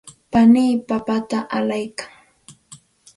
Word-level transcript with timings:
panii 0.31 0.73
papata 0.87 1.37
allaykan. 1.57 2.09